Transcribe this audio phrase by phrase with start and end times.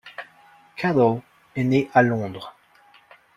[0.77, 1.21] Cadell
[1.55, 2.55] est né à Londres.